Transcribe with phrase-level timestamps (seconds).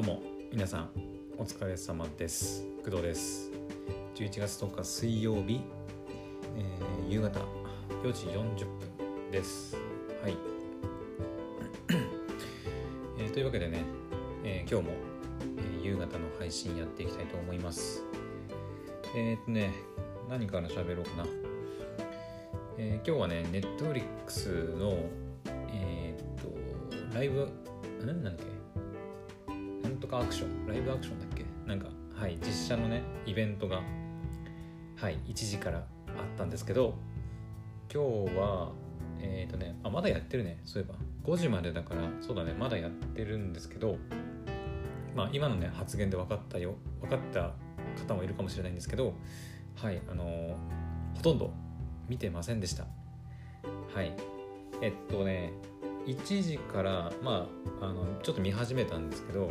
[0.00, 0.88] どうも皆さん
[1.36, 2.64] お疲れ様です。
[2.82, 3.50] 工藤です。
[4.14, 5.60] 11月10日水曜日、
[6.56, 7.40] えー夕方
[8.02, 9.76] 4時40分です。
[10.22, 10.36] はい、
[13.20, 13.84] えーというわけでね、
[14.42, 14.92] えー今日も、
[15.58, 18.02] えー夕方の配信やっていきたいと思います。
[19.14, 19.74] えっ、とね
[20.30, 21.26] 何から喋ろうかな。
[22.78, 25.10] えー今日はね、ネットフリックスの、
[25.68, 27.42] えっと、ライブ、
[28.02, 28.06] ん？
[28.06, 28.49] なんだっけ？
[30.18, 31.44] アクション、ライブアクションだっけ？
[31.66, 33.82] なんか、はい、実写のね、イベントが、
[34.96, 35.84] はい、1時からあっ
[36.36, 36.94] たんですけど、
[37.92, 38.72] 今日は、
[39.18, 40.98] えーっとね、あ、まだやってるね、そういえば。
[41.24, 43.98] 5時までだから、そうだね、まだやってるんですけど、
[45.14, 47.52] まあ、今のね、発言で分かったよ、分かった
[48.08, 49.14] 方もいるかもしれないんですけど、
[49.76, 50.54] はい、あのー
[51.16, 51.52] ほとんど
[52.08, 52.86] 見てませんでした。
[53.94, 54.14] はい。
[54.80, 55.52] えっとね
[56.06, 57.46] 1時からま
[57.80, 59.50] ああのちょっと見始めたんですけど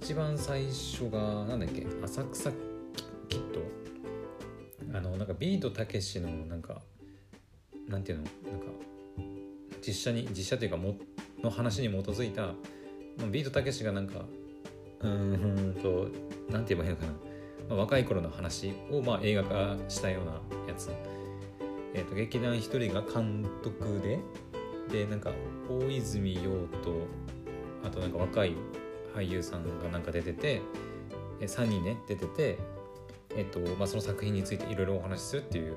[0.00, 1.86] 一番最初がなんだっけ？
[2.02, 2.50] 浅草
[3.28, 3.60] キッド？
[4.96, 6.82] あのなんかビートたけしのなんか
[7.88, 8.24] なんていうの？
[8.24, 8.66] なんか
[9.86, 10.96] 実写に実写というかも
[11.42, 12.54] の話に基づいた
[13.30, 14.24] ビートたけしがなんか
[15.00, 16.08] うーんと
[16.52, 17.12] なんて言えばいいのかな、
[17.70, 20.32] まあ、若い頃の話をまあ映画化したような
[20.68, 20.90] やつ。
[21.94, 24.18] えー、と劇団一人が監督で
[24.90, 25.32] でなんか
[25.70, 26.50] 大泉洋
[26.82, 27.06] と
[27.84, 28.54] あとなんか若い
[29.14, 30.62] 俳優さんがなんか出てて
[31.40, 32.58] 3人ね出てて、
[33.30, 35.76] えーとまあ、その作品についていろいろお話しするっていう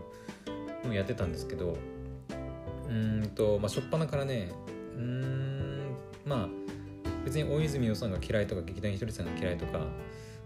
[0.83, 1.77] のをやってたんですけど
[2.89, 4.52] うんと、まあ、初っ端からね
[4.95, 6.47] うんまあ
[7.25, 9.85] 別に大泉洋さんが嫌いとか劇団ひとりさんが嫌いとか、ま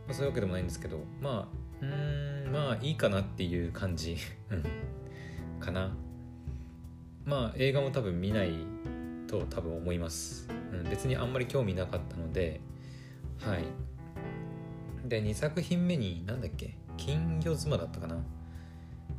[0.09, 1.47] あ、そういうわけでもないんですけどま
[1.81, 4.17] あうんまあいいかなっていう感じ
[5.59, 5.95] かな。
[7.25, 8.52] まあ映画も多分見ない
[9.28, 12.62] と多分思います、うん、別にあんまり興味なかったので
[13.45, 13.66] はい。
[15.08, 16.75] で2作品目になんだっけ？
[16.97, 18.24] 金魚妻だったかな？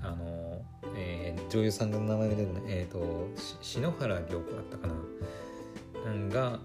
[0.03, 0.63] あの、
[0.97, 3.29] えー女優さんの名前が出てないえっ、と
[3.61, 4.95] 篠原涼子だったかな？
[6.29, 6.61] が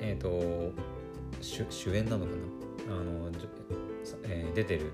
[0.00, 0.72] えっ、と
[1.40, 2.32] 主主演なのか
[2.88, 2.94] な？
[2.94, 3.30] あの、
[4.24, 4.92] えー出てる。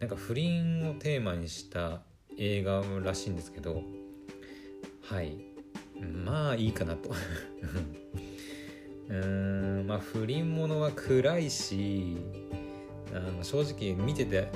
[0.00, 2.02] なんか不倫をテーマにした
[2.36, 3.82] 映画らしいんですけど
[5.02, 5.38] はい。
[6.24, 7.10] まあいいかなと。
[9.08, 12.16] うんまあ不倫ものは暗いし
[13.12, 14.48] あの正直見てて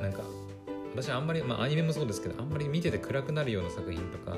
[0.00, 0.22] なんか
[0.94, 4.36] 私あんまり、まあ、アニメもそうですけどあんまり見てて暗くなるような作品とか、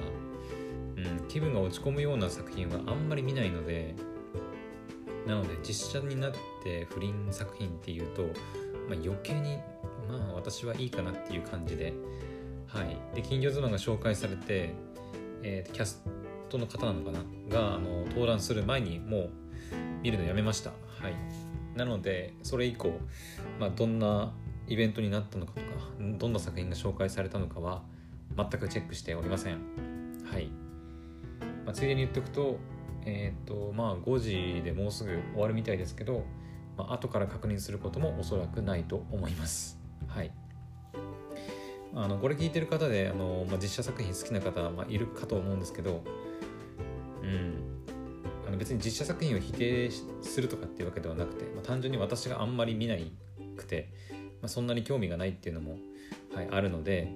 [0.96, 3.94] うん、気分が落ち込むような作品はあんまり見ないので
[5.26, 6.32] なので実写になっ
[6.62, 8.32] て不倫作品っていうと、まあ、
[8.92, 9.58] 余計に
[10.08, 11.92] まあ私はいいかなっていう感じで
[12.68, 12.96] はい。
[13.14, 14.74] で金魚妻が紹介されて、
[15.42, 16.02] えーキャス
[16.48, 17.20] トの方なのかな？
[17.48, 19.30] があの登壇する前にもう
[20.02, 20.70] 見るのやめました。
[20.70, 21.14] はい。
[21.76, 22.92] なのでそれ以降、
[23.60, 24.32] まあ、どんな
[24.66, 25.66] イベントになったのかとか
[26.00, 27.82] どんな作品が紹介されたのかは
[28.36, 29.58] 全くチェックしておりません。
[30.24, 30.46] はい、
[31.64, 32.58] まあ、ついでに言っておくと
[33.04, 36.24] えっ、とまあ5時でもうすぐ終わるみたいですけど、
[36.76, 39.78] まあ後から確認することもおそらくないと思います。
[40.08, 40.32] はい。
[41.94, 46.02] あのこれ聞いてる方であの、まあ、実写作品好きな方、まあ、いるかと思うんですけど
[47.26, 47.76] うん。
[48.46, 49.90] あの別に実写作品を否定
[50.22, 53.10] するとかっていうわけではなくて、まあ、単純に私があんまり見ない
[53.56, 53.92] くて、
[54.40, 55.78] まあ、そんなに興味がないっていうのも、
[56.32, 57.12] はい、あるので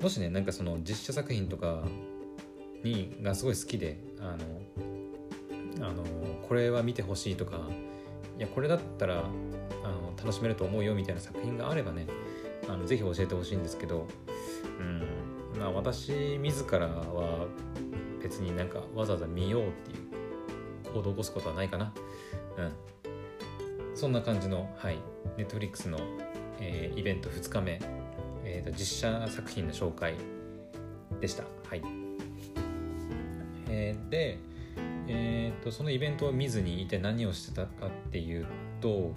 [0.00, 1.84] もしねなんかその実写作品とか
[2.82, 4.36] にがすごい好きであ
[5.80, 6.02] のあの
[6.48, 7.68] これは見てほしいとか
[8.38, 12.06] いやこれだったらあの楽しめると思うよみたいな作品があればね
[12.68, 14.06] あのぜひ教えてほしいんですけど、
[14.80, 17.46] うんまあ、私自らは
[18.24, 21.92] 別になんかわざわざ見ようっていう行動を起こすことはないかな。
[22.56, 22.72] うん。
[23.94, 24.98] そんな感じの、はい、
[25.36, 25.98] Netflix の、
[26.58, 27.78] えーイベント2日目、
[28.44, 30.14] えーと実写作品の紹介
[31.20, 31.44] でした。
[31.68, 31.82] はい。
[33.68, 34.38] えーで、
[35.06, 38.46] えーと、そのイベントを見ずにいて何をしてたかっていう
[38.80, 39.12] と、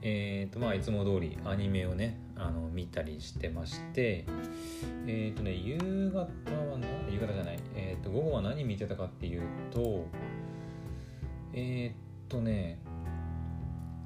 [0.00, 4.24] えーとまあ、いつも通りアニメをねあの見たりしてまして
[5.06, 6.26] えっ、とね夕方は
[6.78, 7.58] な夕方じゃない、
[8.04, 9.42] えー、と午後は何見てたかっていう
[9.72, 10.06] と
[11.52, 12.78] えっ、とね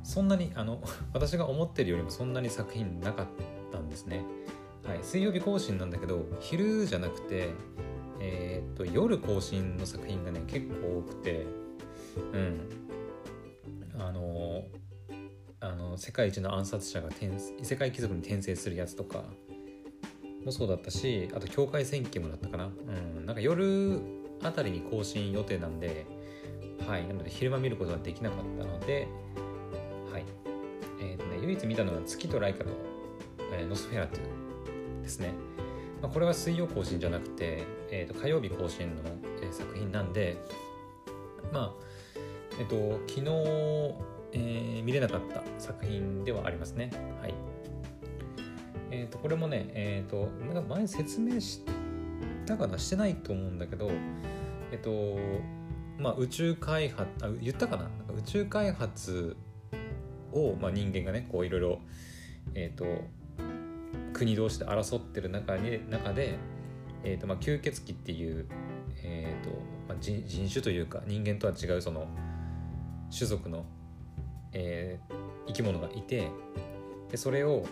[0.02, 3.26] そんなにあの 私が思ってるよりもそんなに作品なかっ
[3.72, 4.24] たんですね、
[4.84, 7.50] はい、水曜日更新なんだけど昼じゃなくて
[8.20, 11.46] えっ、と夜更新の作品がね結構多くて
[12.32, 12.88] うん。
[13.98, 14.64] あの
[15.60, 19.24] あの世界一の暗殺者が異世界貴族に転生するやつとか
[20.44, 22.66] もそうだったしあと境界戦記もだったかな。
[22.66, 23.26] うん。
[23.26, 24.00] なんか夜
[24.42, 26.06] あたりに更新予定なんで
[26.86, 27.06] はい。
[27.06, 29.08] なので昼間見ることはできなかったので
[30.12, 30.24] はい。
[31.00, 32.70] えーとね、唯一見たのは月とライカと、
[33.52, 35.32] えー、ノスフェラトゥですね、
[36.02, 39.02] まあ、これは水曜更新じゃなくて、えー、と火曜日更新の、
[39.40, 40.36] えー、作品なんで
[41.52, 41.72] まあ
[42.58, 43.26] えっ、ー、と昨日、
[44.32, 46.90] えー、見れなかった作品ではありますね。
[47.22, 47.34] はい。
[48.90, 51.60] えっ、ー、とこれもねえっ、となんか前説明し
[52.46, 53.90] たかなしてないと思うんだけど
[54.72, 55.18] えっ、と
[55.98, 59.36] まあ宇宙開発あ言ったかな宇宙開発
[60.32, 61.80] を、まあ、人間がねこういろいろ、
[62.54, 62.84] えーと、
[64.12, 66.36] 国同士で争ってる中に中で、
[67.04, 68.46] えーとまあ、吸血鬼っていう、
[69.02, 69.50] えーと
[69.88, 72.06] まあ、人人種というか人間とは違うその
[73.16, 73.64] 種族の、
[74.52, 75.14] えー、
[75.48, 76.30] 生き物がいて
[77.10, 77.64] でそれを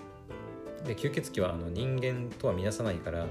[0.86, 3.26] で吸血鬼はあの人間とは見なさないから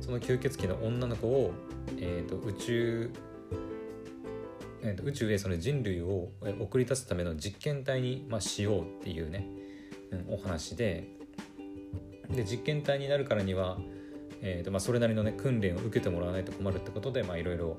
[0.00, 1.52] その吸血鬼の女の子を、
[1.98, 3.10] えーと宇宙
[4.82, 6.28] えー、と宇宙へその人類を
[6.60, 9.48] 送り出すための実験体に、まあ、しようっていうね、
[10.12, 11.08] うん、お話で
[12.30, 13.78] で実験体になるからには、
[14.42, 17.76] えーとまあ、それなりの、ね、訓練を受けてもらわないと困るってことでいろいろ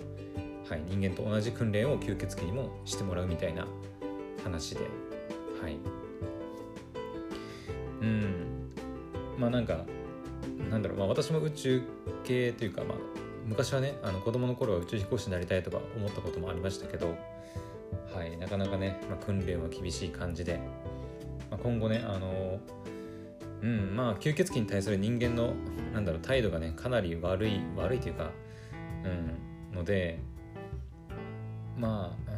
[0.90, 3.66] 人間と同じ訓練を吸血鬼にもしてもらうみたいな
[4.44, 4.82] 話で
[5.62, 5.78] はい。
[8.02, 8.57] うん。
[9.38, 9.86] まあなんか
[10.70, 11.82] なんだろう、まあ、私も宇宙
[12.24, 12.98] 系というか、まあ、
[13.46, 17.16] 昔はねあの子供の頃は宇宙飛行士になりたいとか思ったこともありましたけど、
[18.14, 20.60] はい、なかなかね、まあ、訓練は厳しい感じで、
[21.50, 22.60] まあ、今後ねあの
[23.62, 25.54] うんまあ吸血鬼に対する人間の
[25.94, 28.32] なんだろう態度がねかなり悪い悪いというか、
[29.04, 30.20] うん、ので
[31.78, 32.36] まあう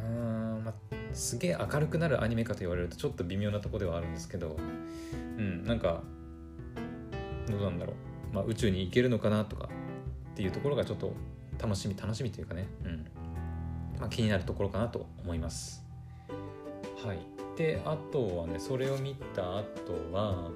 [0.60, 0.74] んまあ
[1.12, 4.56] すげえ明るくなるアニメかと言われるとちょっと微妙なとこではあるんですけど
[5.38, 6.02] うんなんか
[7.50, 7.94] どうなんだろ
[8.32, 9.68] う、まあ、宇宙に行けるのかなとか。
[10.30, 11.12] っていうところがちょっと
[11.60, 13.06] 楽しみ楽しみというかね、うん。
[14.00, 15.84] まあ、気になるところかなと思います。
[17.04, 17.18] はい、
[17.56, 19.64] であとはねそれを見た後
[20.12, 20.50] は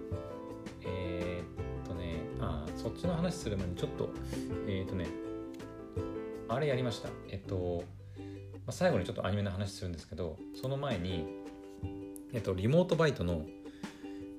[0.83, 4.11] えー、っとねあそっちの話する前にちょっと
[4.67, 5.07] えー、っとね
[6.49, 7.09] あれやりました。
[7.29, 7.85] えっと、
[8.19, 8.23] ま
[8.69, 11.27] あ、最後にちょっとアニメの話するんですけどその前に
[12.33, 13.43] えっとリモートバイトの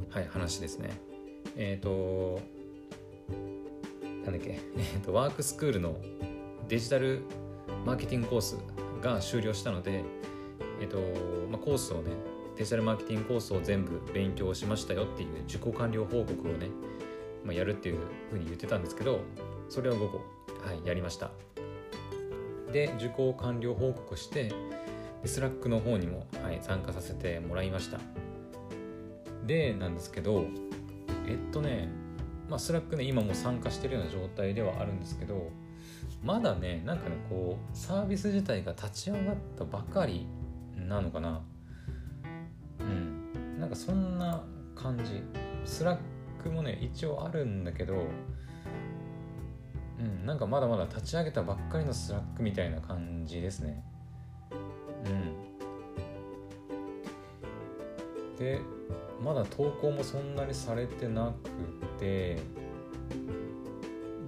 [0.10, 1.15] はい話ですね。
[1.56, 2.40] えっと
[4.26, 5.96] なんだっけ、えーと、ワークスクールの
[6.68, 7.22] デジタル
[7.86, 8.58] マーケティングコース
[9.02, 10.04] が終了したので、
[10.82, 10.98] えーと
[11.50, 12.12] まあ、コースをね
[12.58, 16.70] デジタルマーケティングコースを全部勉強しましたよっていう受講完了報告をね、
[17.44, 18.00] まあ、やるっていう
[18.32, 19.20] ふうに言ってたんですけど
[19.70, 20.22] それを午後、
[20.66, 21.32] はい、やりました。
[22.72, 24.52] で受講完了報告して
[25.24, 28.00] Slack の方にも、はい、参加させてもらいました。
[29.46, 30.46] でなんですけど
[31.28, 31.88] えっとね
[32.50, 35.52] まあ、 Slack ね今も参加してるような状態ではあるんですけど
[36.24, 40.28] まだねなんかねこうサービス自体が立ち上がったばかり
[40.76, 41.42] なのかな。
[42.80, 43.60] うん。
[43.60, 44.44] なんかそんな
[44.76, 45.24] 感じ。
[45.64, 48.06] Slack もね一応あるんだけど
[50.00, 53.84] うんなんかまだまだ立ち上げたばっかりの Slack みたいな感じですね。
[55.06, 55.10] う
[58.34, 58.38] ん。
[58.38, 58.62] で
[59.24, 62.38] まだ投稿もそんなにされてなくて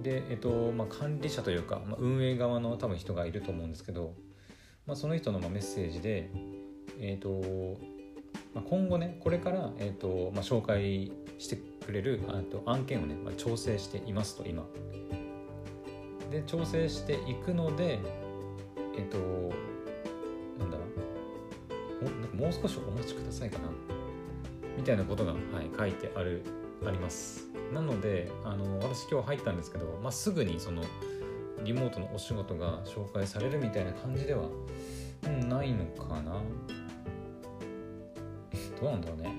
[0.02, 4.14] で、えっとまあ、管理者というか、まあ、運営側の多分人がいると思うんですけど、
[4.86, 6.30] まあ、その人のまあメッセージで、
[7.00, 7.40] えっと
[8.54, 14.64] まあ、今後ねこれから、えっとまあ、紹介してくれるあと案件をね、まあ、調整していますと今。
[16.30, 17.98] で調整していくので
[18.96, 19.16] えっと
[20.58, 20.84] なんだろ
[22.32, 23.97] うもう少しお待ちくださいかな
[24.78, 26.44] みたいなことが、はい、書いてある
[26.86, 27.48] あります。
[27.74, 30.84] なのであの私今日入ったんですけど、まあ、すぐにその
[31.64, 34.44] リモートのお仕事が紹介されるみたいな感じでは、
[35.24, 36.40] う、ないのかな。
[38.80, 39.34] どうなんだろうね。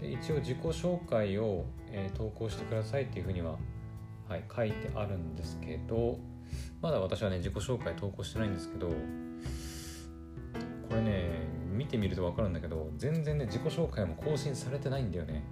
[0.00, 3.58] で一応自己紹介を、えー、投稿してくださいっていうふうには、
[4.28, 6.18] はい、書いてあるんですけど
[6.80, 8.88] まだ私はね自己紹介投稿してないんですけど
[11.94, 15.44] てみると分かるんだけど全然ね自己紹介も更新されてないんだよね。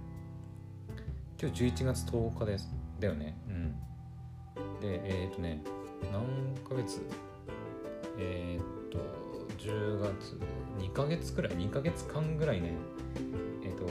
[1.41, 2.69] 今日11月10日です。
[2.99, 3.37] だよね。
[3.47, 3.71] うん。
[4.81, 5.63] でえっ、とね
[6.11, 6.21] 何
[6.67, 7.01] ヶ月？
[8.19, 8.97] えっ、と
[9.57, 10.37] 10月
[10.79, 12.73] 2ヶ月くらい？2ヶ月間ぐらいね
[13.63, 13.85] えっ、と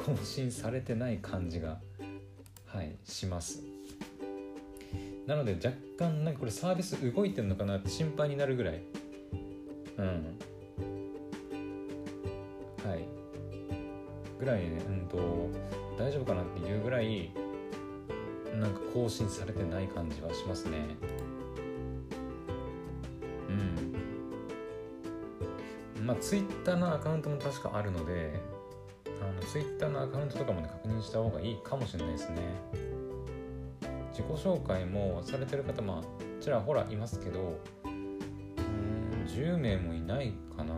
[0.00, 1.80] 更新されてない感じが
[2.66, 3.64] はいします。
[5.26, 8.82] なので若干なんかこれサービス動いてんのかなって心配になるぐらい。
[9.98, 10.49] うん。
[14.40, 15.18] ぐらいねうんと
[16.02, 17.30] 大丈夫かなっていうぐらい
[18.58, 20.78] なんか更新されてない感じはしますね。
[25.98, 26.06] うん。
[26.06, 28.40] まあツイッターのアカウントも確かあるので
[29.22, 32.38] あのツイッターのアカウントとかもね確認した方がいいかもしれないですね。
[34.10, 38.18] 自己紹介もされてる方まあちらほらいますけどうん
[39.26, 40.74] 10名もいないかな。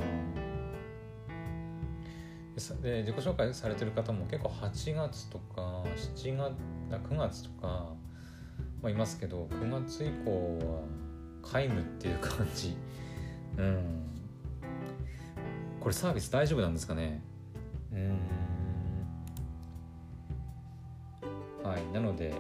[2.83, 6.53] で自己紹介されてる方も結構8月とか7月
[6.91, 7.95] 9月とか、
[8.83, 10.83] まあ、いますけど9月以降は
[11.43, 12.77] 皆無っていう感じ。
[13.57, 14.03] うん。
[15.81, 17.23] これサービス大丈夫なんですかね？
[17.93, 18.19] うん。
[21.65, 22.35] はいなので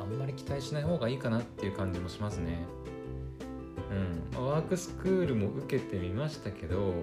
[0.00, 2.58] あんまり期待しない方がいいかなっていう感じもしますね。
[4.34, 4.46] うん。
[4.46, 6.94] ワークスクールも受けてみましたけど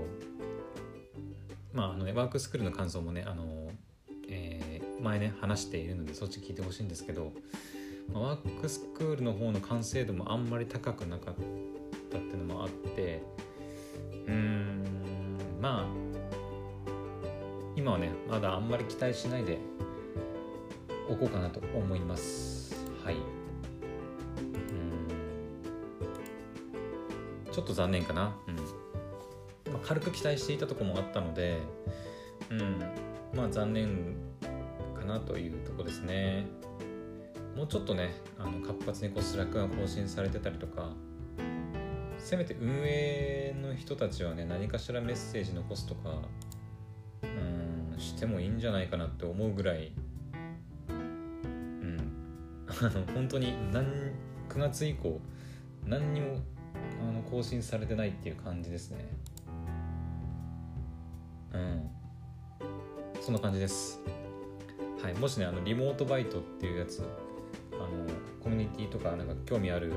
[1.74, 3.72] まああのねワークスクールの感想もねあの、
[4.30, 7.34] えー、前ね話しているのでそっち聞いてほしいんですけど、
[8.14, 11.36] まあ、ワークスクールの方の完成度もあんまり高くなかっ
[12.12, 13.24] たっていうのもあって
[14.28, 14.84] うん
[15.62, 15.86] まあ
[17.76, 19.58] 今はねまだあんまり期待しないで
[21.10, 22.76] おこうかなと思います。
[23.04, 23.16] はい。
[23.16, 23.18] う
[27.50, 27.52] ん。
[27.52, 28.36] ちょっと残念かな。
[28.48, 28.53] うん。
[29.94, 31.60] 軽く期待していたとこもあったので、
[32.50, 32.80] うん、
[33.36, 34.16] まあ残念
[35.00, 36.48] かなというとこですね。
[37.56, 40.90] もうちょっとね、あの活発にこう Slack が更新されてたりとか、
[42.18, 46.10] せめて運営の人たちはね、何かしらメッセージ残すとか、
[47.22, 49.92] うん、してもいいんじゃないかなって思うぐらい、
[50.90, 51.98] うん、
[52.68, 53.86] あの本当に何
[54.50, 55.22] 9月以降、
[55.86, 56.40] 何にも
[57.08, 59.06] あの更新されてないっていう感じですね。
[61.54, 61.90] うん。
[63.22, 64.02] そんな感じです。
[65.04, 67.04] はいもしねあのリモートバイトっていうやつ
[67.74, 67.90] あの
[68.42, 69.94] コミュニティとかなんか興味ある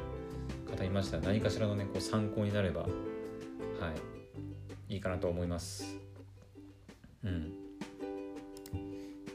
[0.69, 2.89] 方いましたら何かしらのねこう参考になればは
[4.89, 5.97] いいいかなと思います。
[7.25, 7.53] うん。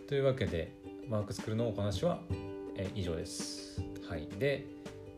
[0.08, 0.76] というわけで
[1.08, 2.22] マークスクールのお話は、
[2.76, 3.82] え以上です。
[4.10, 4.28] はい。
[4.40, 4.66] で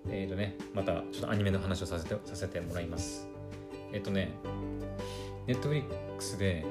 [0.07, 3.27] えっ、ー、とねまたちょっとアニメの話をさせてさせてもらいます。
[3.91, 4.31] えっ、ー、とね
[5.47, 6.63] ネットフリックスで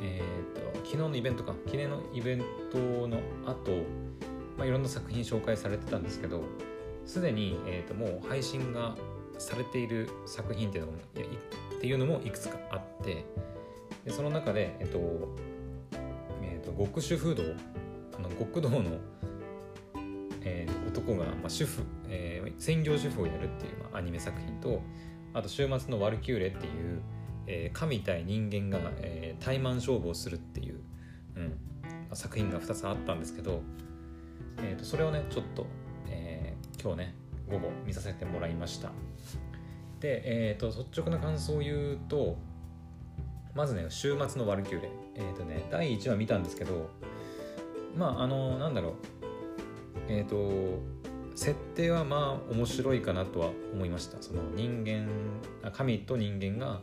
[0.00, 1.54] えーと、昨日のイベントか。
[1.66, 3.72] 記念のイベントの後、
[4.56, 6.42] まあいろんな作品紹介されてたんですけど
[7.04, 8.96] すでに、えーと、もう配信が
[9.38, 13.24] されている作品っていうのもいっていうのもいくつかあって
[14.04, 15.28] でその中で、えっ、ー、と
[16.42, 17.42] えーと、極主風道
[18.18, 18.82] あの極道の、
[20.42, 24.80] えー、男が、まあ、主婦、えー、専業主婦をやるっていう、まあ、アニメ作品と
[25.34, 27.02] あと週末のワルキューレっていう
[27.46, 30.80] えー、神対人間が、えー、対マン勝負をするっていう、
[31.36, 31.58] うん、
[32.12, 33.62] 作品が2つあったんですけど、
[34.58, 35.66] えーと、それをねちょっと、
[36.08, 37.14] えー、今日ね
[37.50, 38.90] 午後見させてもらいました。
[40.00, 42.36] で、えーと、率直な感想を言うと
[43.54, 44.90] まずね週末のワルキューレ。
[45.14, 46.90] えっ、ー、とね第1話見たんですけど
[47.96, 48.92] まああのなんだろう。
[50.08, 50.96] えっ、ー、と
[51.34, 54.20] 設定はまあ面白いかなとは思いました。
[54.20, 55.08] その人間
[55.70, 56.80] 神と人間が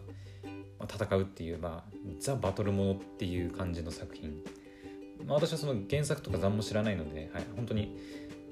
[0.86, 4.44] 戦うっていう、まあ、ザ・バトルものっていう感じの作品、
[5.26, 7.98] まあ、私はその原作とか何も知らないので、はい、本当に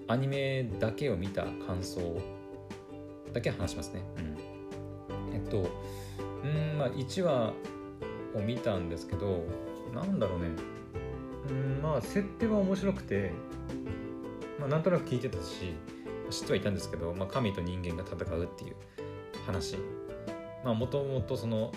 [0.07, 2.21] アニメだけを見た感想
[3.33, 4.01] だけ話しますね。
[4.17, 5.69] うん、えっと
[6.43, 7.53] うんまあ1話
[8.35, 9.45] を見たんですけど
[9.93, 10.49] なんだろうね。
[11.49, 13.31] うんまあ設定は面白くて、
[14.59, 15.73] まあ、なんとなく聞いてたし
[16.29, 18.75] 知ってはいたんですけど、まあ、神と人間が戦うっていう
[19.45, 19.77] 話。
[20.63, 21.71] まあもともとその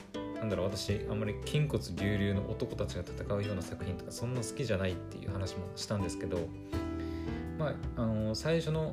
[0.45, 6.39] なんだろう私あんまり筋骨隆々の男たちが戦うような作品とかそんな好きじゃないっていう話もしたんですけど
[7.59, 8.93] まああの最初の、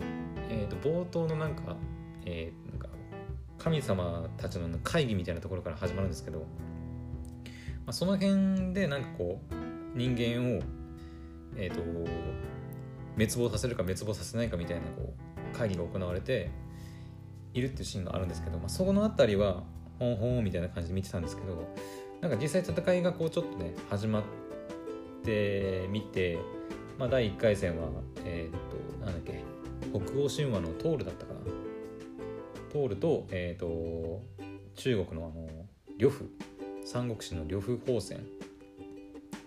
[0.49, 1.75] えーと、冒頭のなんか,、
[2.25, 2.87] えー、なんか
[3.57, 6.45] 神様たちの会議みたいなところから始まるんですけど、ま
[7.87, 10.61] あ、その辺でなんかこう人間を
[11.57, 11.81] えっ、ー、と
[13.15, 15.13] 滅亡させるか滅亡させないかみたいなこ
[15.53, 16.49] う会議が行われて
[17.53, 19.65] いるっていうシーンがあるんですけど、まあ、そこの辺りは
[20.01, 21.67] ほんほんみたいな感じで見てたんですけど
[22.21, 24.23] なんか実際戦いがこうちょっとね始まっ
[25.23, 26.39] てみて、
[26.97, 27.87] まあ、第1回戦は
[28.25, 29.43] えー、っとなんだっけ
[29.93, 31.39] 北欧神話のトールだったかな？
[32.73, 34.23] トールと,、えー、っと
[34.75, 35.47] 中国のあの
[35.99, 36.31] 呂布
[36.83, 38.25] 三国志の呂布宝戦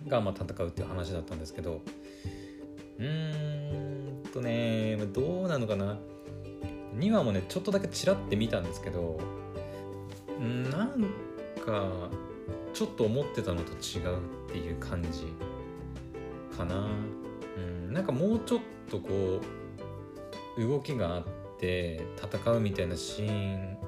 [0.06, 1.80] がまあ戦うっていう話だったんですけど
[2.98, 5.98] うーんとねどうなのかな
[6.96, 9.18] ？2話もねちょっとだけちらって見たんですけど
[10.40, 11.04] なん
[11.64, 12.10] か
[12.72, 15.32] ちょっと思ってたのと違うっていう感じ
[16.56, 16.88] かな、
[17.56, 18.60] うん、なんかもうちょっ
[18.90, 19.40] とこ
[20.56, 21.24] う動きがあっ
[21.58, 23.78] て戦うみたいなシーン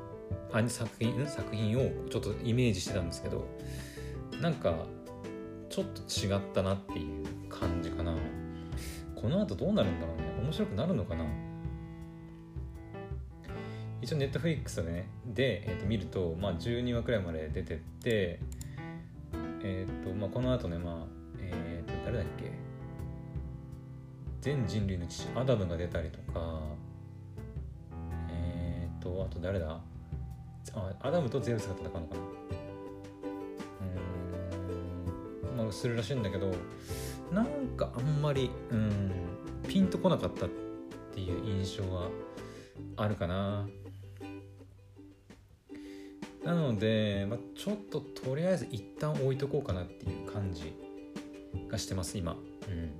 [0.52, 3.46] あ作品作品をちょっとイメージしてたんですけど
[4.40, 4.86] なんか
[5.68, 8.14] ちょっと違ったなっていう感じかな。
[9.14, 10.22] この後どうなるんだろうね。
[10.42, 11.24] 面白くなるのかな。
[14.06, 18.38] 一応ネットフリックスで,、ね、で、えー、と見ると、まあ、12話くらいまで出てって
[19.64, 21.06] えっ、ー、とまあこの後ねまあ
[21.40, 22.52] えっ、ー、と誰だっけ？
[24.42, 26.60] 全人類の父アダムが出たりとか
[28.30, 29.80] えっ、ー、とあと誰だ？
[30.72, 32.02] あアダムとゼウスが戦うのかな？
[35.50, 36.54] うんまあするらしいんだけど
[37.32, 37.46] なん
[37.76, 39.10] かあんまりうん
[39.66, 40.48] ピンとこなかったっ
[41.12, 42.08] ていう印象は
[42.96, 43.66] あるかな。
[46.46, 50.72] なので、まあ、ちょっととりあえず一旦置いとこうかなっていう感じ
[51.68, 52.36] がしてます今、
[52.68, 52.92] うん、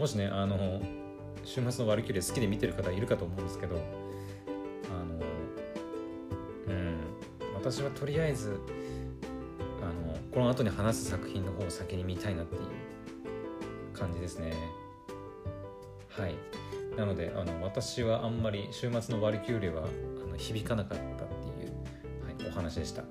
[0.00, 0.80] もしねあの
[1.44, 3.80] 週末のワルキューレ好きで見てる方いるかと思うんですけど
[7.66, 8.60] 私はとりあえず
[9.82, 12.62] あのこの後に話す作品の方を先に見たいなっていう
[13.92, 14.54] 感じですね。
[16.08, 16.36] はい。
[16.96, 20.98] なのであの私はあんまり週末のワルキューレはあの響かなかっ
[22.56, 23.04] 話でした。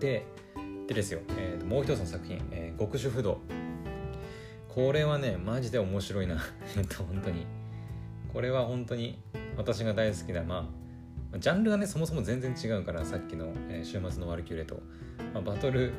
[0.00, 0.26] で
[0.86, 3.38] でですよ、えー、もう一つの作品「えー、極主不動」
[4.68, 6.36] これはねマジで面白いな。
[6.76, 7.46] えっと本当に。
[8.32, 9.18] これは本当に
[9.56, 10.68] 私が大好きなま
[11.32, 14.82] あジャンルがねそもそも全然違うからさっきの、えー、週末のワルキューレと、
[15.32, 15.92] まあ、バトル、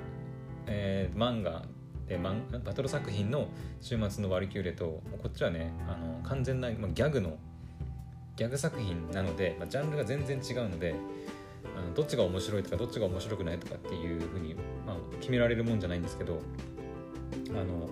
[0.67, 1.65] えー、漫画
[2.07, 3.47] でマンバトル作品の
[3.81, 7.37] 週末のワルキューレとこっちはねあの完全な、まあ、ギャグの
[8.35, 10.95] ギャグ作品なので、まあ、ジャンルが全然違うので
[11.77, 16.41] あのどっちが面白いとかどっちが面白くないとかっていうふうに、まあ、決められるもんじゃないんですけど
[17.49, 17.89] あの、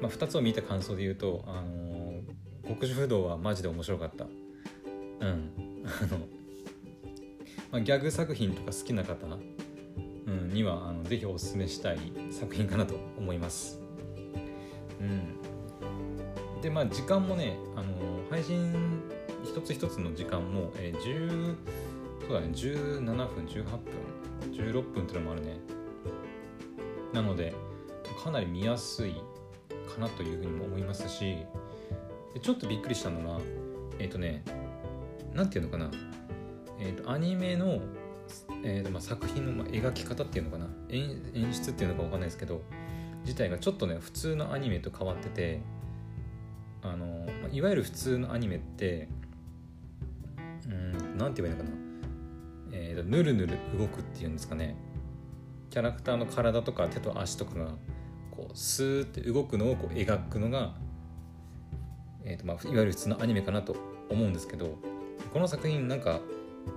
[0.00, 2.20] まあ、2つを見た感想で言うと「あの
[2.68, 4.26] 極主不動」はマジで面白かった。
[5.20, 6.18] うんあの、
[7.70, 9.26] まあ、ギャグ作品とか好きな方、
[10.26, 11.98] うん、にはあのぜひおすすめしたい
[12.30, 13.80] 作品かなと思います。
[15.00, 17.92] うん、でまあ時間もねあの
[18.30, 19.00] 配信
[19.44, 21.02] 一つ一つの時間も、えー、
[22.32, 23.78] そうだね17分18分
[24.52, 25.58] 16分っていうのもあるね。
[27.12, 27.54] なので
[28.24, 29.16] かなり見やすい
[29.94, 31.44] かなというふうにも思いますし
[32.32, 33.38] でちょっとびっくりしたのが
[33.98, 34.44] えっ、ー、とね
[35.34, 35.90] 何て言うのかな、
[36.80, 37.82] えーと、アニメの、
[38.64, 40.68] えーとまあ、作品の、まあ、描き方っていうのかな。
[40.88, 42.62] 演出っていうのか分かんないですけど
[43.24, 45.60] 自体がちょっとね普通のアニメと変わってて
[46.82, 49.10] あの、まあ、いわゆる普通のアニメって
[50.66, 51.71] うん何て言えばいいのかな。
[52.92, 54.76] ーと、ぬるぬる動くっていうんですかね。
[55.72, 57.74] キャラクターの体とか手と足とかが
[58.30, 60.74] こうスーって動くのをこう描くのが、
[62.24, 63.76] えーとまあ、いわゆる普通のアニメかなと
[64.10, 64.78] 思うんですけど
[65.32, 66.20] この作品なんか、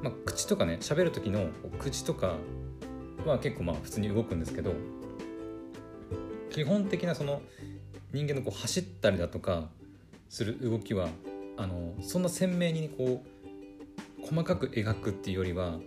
[0.01, 2.37] まあ、口とかね喋る時の口とか
[3.25, 4.73] は結構まあ普通に動くんですけど
[6.49, 7.41] 基本的なその
[8.13, 9.67] 人間のこう走ったりだとか
[10.29, 11.09] する動きは
[11.57, 13.23] あのそんな鮮明にこ
[14.21, 15.79] う細かく描くっていうよりは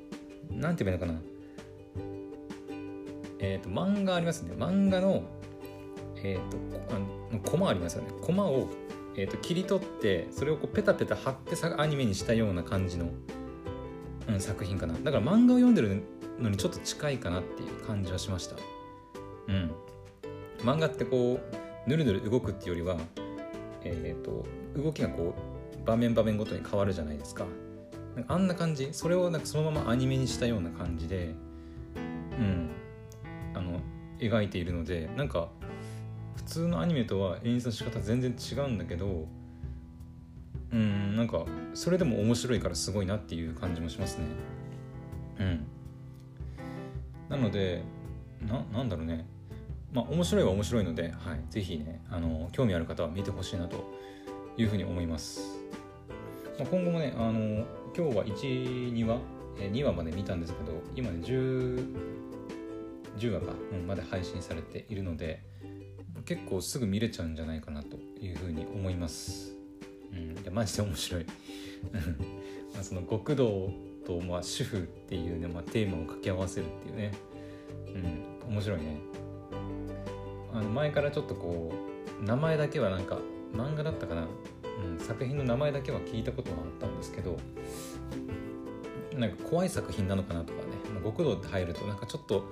[0.50, 1.28] 何て言えばいいのかな？
[3.40, 4.52] えっ、ー、と漫画ありますね。
[4.56, 5.22] 漫画の
[6.16, 8.10] えっ、ー、とコマありますよね。
[8.22, 8.68] コマを
[9.20, 13.08] えーと、切り取ってそれをこうペタペタ貼ってさアニメにしたような感じの、
[14.28, 14.94] うん、作品かな。
[14.94, 16.02] だから漫画を読んでる
[16.38, 18.54] のにちょっと近いかなっていう感じはしました。
[19.48, 19.72] うん。
[20.60, 21.40] 漫画ってこ
[21.86, 22.96] うぬるぬる動くっていうよりは
[23.82, 24.46] えっ、ー、と
[24.80, 25.34] 動きがこ
[25.82, 27.44] う場面場面ごとに変わるじゃないですか。
[28.26, 31.34] あんな感じそれをなんかそのままアニメにしたような感じで
[31.96, 32.70] うん
[33.54, 33.80] あの
[34.18, 35.48] 描いているのでなんか
[36.36, 39.26] 普通のアニメとは演出の仕方全然違うんだけど
[40.72, 44.24] うんなんかそれでも面白いからすごいなっていう感じもしますね。
[45.40, 45.66] うん。
[47.28, 47.82] なので
[48.46, 49.26] ななんだろうね。
[49.92, 53.84] まあ面白いは面白いので、はい、ぜひねあの興味ある方は見てほしいなと
[54.56, 55.40] いうふうに思います、
[56.58, 57.64] まあ、今後もねあの
[57.96, 59.18] 今日は12話
[59.58, 61.96] ？2話まで見たんですけど今ね 10,
[63.18, 65.42] 10話か、うん、まで配信されているので
[66.24, 69.56] 結構すぐ見れちゃうんじゃないかなというふうに思います。
[70.12, 71.26] うん、いやマジで面白い。
[72.74, 73.70] まあその極道
[74.06, 77.12] とまあ主婦っていうね、まあ、テーマを掛け合わせるっていうね、
[78.46, 79.00] うん、面白いね。
[80.52, 81.72] あの前からちょっとこ
[82.20, 83.18] う名前だけはなんか
[83.52, 84.28] 漫画だったかな、
[84.78, 87.36] うん、作品の名前だけは聞いたことはあったんですけど
[89.16, 90.68] なんか怖い作品なのかなとかね、
[91.02, 92.44] 極道って入るとなんかちょっと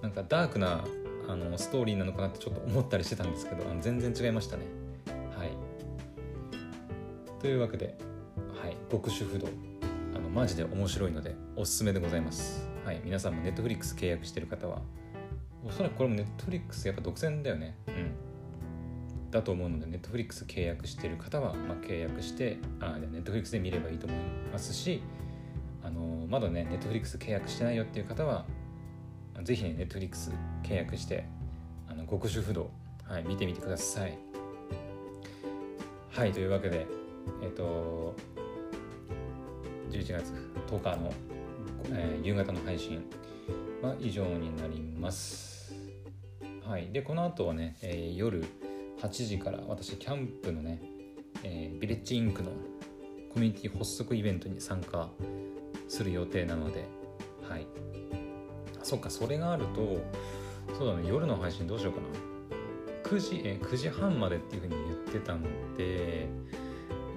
[0.00, 0.84] なんかダークな
[1.28, 4.62] あのストーリーなのかなってちょっと思ったりしてたんですけどあの全然違いましたね。
[5.36, 5.50] はい。
[7.40, 7.98] というわけで
[8.62, 8.76] はい。
[8.90, 9.48] 極主不動。
[10.14, 12.66] あのマジで面白いのでおすすめでございます。
[12.84, 13.00] はい。
[13.04, 14.80] 皆さんも Netflix 契約してる方は
[15.66, 17.76] おそらくこれも Netflix やっぱ独占だよね。
[17.88, 18.27] うん。
[19.30, 24.18] だと思うので Netflix 契約してる方は、まあ、契約してあ Netflix で見ればいいと思い
[24.52, 25.02] ますし
[25.82, 28.46] あのまだね Netflix 契約してないよっていう方は
[29.42, 31.26] ぜひね Netflix 契約して
[31.88, 32.70] あの極主不動、
[33.04, 34.18] はい、見てみてください。
[36.10, 36.86] はいというわけで
[37.42, 38.16] えっ、と
[39.90, 40.32] 11月
[40.68, 41.12] 10日の、
[41.92, 43.04] えー、夕方の配信
[43.80, 45.72] は以上になります。
[46.66, 48.44] はいでこの後はね、えー、夜
[49.00, 50.80] 8時から私キャンプのね、
[51.42, 52.50] えー、ビレッジインクの
[53.32, 55.08] コミュニティ発足イベントに参加
[55.88, 56.88] する予定なので
[57.48, 57.66] はい。
[58.82, 59.98] そっかそれがあると
[60.76, 62.06] そうだね夜の配信どうしようかな。
[63.04, 65.42] 9時え9時半までっていうふうに言ってたの
[65.76, 66.28] で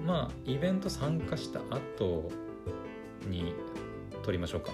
[0.06, 2.30] まあイベント参加した後
[3.28, 3.54] に
[4.22, 4.72] 撮りましょうか。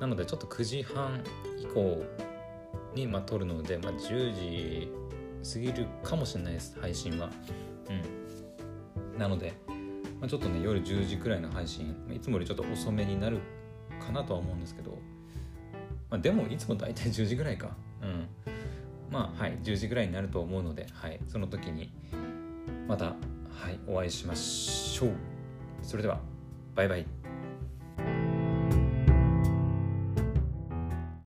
[0.00, 1.22] なのでちょっと9時半
[1.58, 2.02] 以降
[2.94, 4.92] にまあ撮るので、まあ、10時
[5.42, 7.30] 過ぎるかもしれないです配信は。
[7.88, 9.18] うん。
[9.18, 9.54] なので、
[10.20, 13.40] まあ、ちょっとね夜10時くらいの配信いつもよりちょっと遅めになる
[14.04, 14.98] かなとは思うんですけど、
[16.10, 17.70] まあ、でもいつも大体10時ぐらいか。
[18.02, 18.26] うん。
[19.10, 21.92] まあはい10時ぐらいになると思うので、はい、その時に
[22.86, 23.12] また、は
[23.70, 25.10] い、お会いしましょう。
[25.82, 26.20] それでは
[26.74, 27.19] バイバイ。